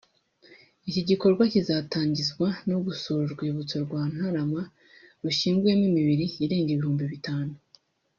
[0.89, 4.61] Iki gikorwa kizatatangizwa no gusura urwibutso rwa Ntarama
[5.23, 7.51] rushyinguyemo imibiri irenga ibihumbi bitanu